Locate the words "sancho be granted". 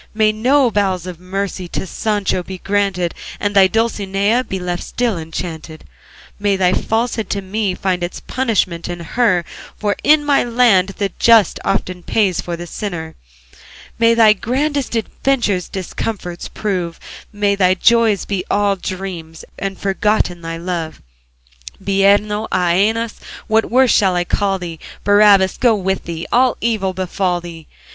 1.85-3.13